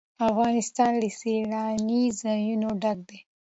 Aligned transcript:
افغانستان 0.29 0.91
له 1.01 1.09
سیلانی 1.19 2.03
ځایونه 2.21 2.67
ډک 2.81 2.99
دی. 3.09 3.19